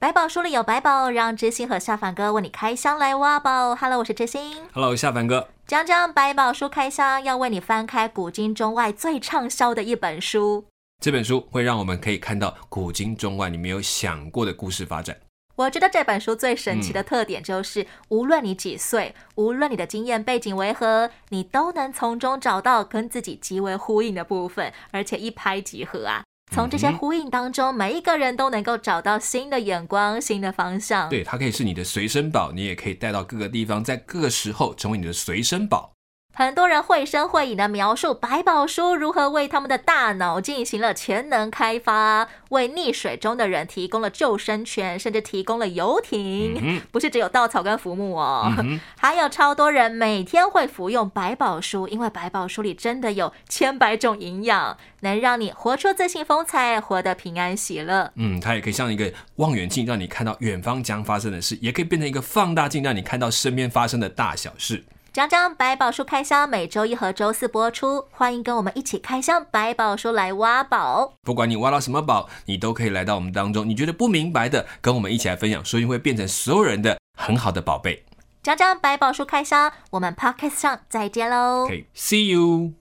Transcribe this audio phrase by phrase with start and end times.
[0.00, 3.74] 百宝书里有百宝，让知心和夏凡哥为你开箱来挖宝。
[3.74, 4.62] Hello，我是知心。
[4.72, 5.48] Hello，夏凡哥。
[5.66, 10.66] 讲讲百宝书开箱，要为你翻开古今中外最畅销的一本书。
[11.02, 15.16] 这本书会让我们可以看到古今中外你没有想过的故事发展。
[15.56, 26.22] 我觉得这本书最神奇的特点就是，嗯、无论你几岁，无论你的经验背景为何，你都能从中找到跟自己极为呼应的部分，而且一拍即合啊！
[26.50, 31.08] 从这些呼应当中，每一个人都能够找到新的眼光、新的方向。
[31.08, 35.97] 对，它可以是你的随身宝，你也可以带到各个地方，在各个时候成为你的随身宝。
[36.38, 46.56] 很多人绘声绘影的描述百宝书如何为他们的大脑进行了潜能开发，为溺水中的人提供了救生圈，甚至提供了游艇。
[46.62, 58.12] 嗯、 不是只有稻草跟浮木哦，嗯、还有超多人每天会服用百宝书，因为百宝书里真的有千百种营养，能让你活出自信风采，活得平安喜乐。
[58.14, 64.84] 嗯，它也可以像一个望远镜，让你看到远方将发生的事，也可以变成一个放大镜，让你看到身边发生的大小事。
[65.10, 68.06] 讲讲百宝书开箱，每周一和周四播出。
[68.10, 71.14] 欢迎跟我们一起开箱百宝书来挖宝。
[71.22, 73.66] 不管你挖到什么宝，你都可以来到我们当中。
[73.66, 78.04] 你觉得不明白的，跟我们一起来分享，说不定会变成所有人的很好的宝贝。
[78.42, 81.66] 讲讲百宝书开箱，我们 Podcast 上再见喽。
[81.68, 82.77] Okay, see you.